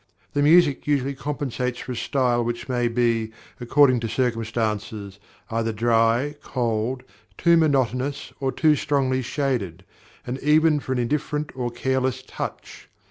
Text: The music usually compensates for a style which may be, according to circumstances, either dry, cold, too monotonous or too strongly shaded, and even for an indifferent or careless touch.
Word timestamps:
The 0.33 0.41
music 0.41 0.87
usually 0.87 1.13
compensates 1.13 1.77
for 1.77 1.91
a 1.91 1.95
style 1.95 2.43
which 2.43 2.67
may 2.67 2.87
be, 2.87 3.31
according 3.59 3.99
to 3.99 4.09
circumstances, 4.09 5.19
either 5.51 5.71
dry, 5.71 6.33
cold, 6.41 7.03
too 7.37 7.55
monotonous 7.55 8.33
or 8.39 8.51
too 8.51 8.75
strongly 8.75 9.21
shaded, 9.21 9.83
and 10.25 10.39
even 10.39 10.79
for 10.79 10.91
an 10.91 10.97
indifferent 10.97 11.51
or 11.55 11.69
careless 11.69 12.23
touch. 12.25 12.89